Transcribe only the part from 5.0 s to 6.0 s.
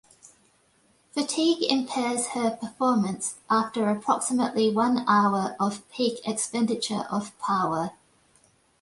hour of